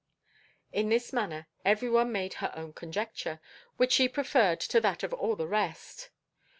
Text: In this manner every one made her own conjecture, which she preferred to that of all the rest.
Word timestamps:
In 0.73 0.89
this 0.89 1.13
manner 1.13 1.47
every 1.63 1.87
one 1.87 2.11
made 2.11 2.33
her 2.41 2.51
own 2.55 2.73
conjecture, 2.73 3.39
which 3.77 3.91
she 3.91 4.09
preferred 4.09 4.59
to 4.61 4.81
that 4.81 5.03
of 5.03 5.13
all 5.13 5.35
the 5.35 5.45
rest. 5.47 6.09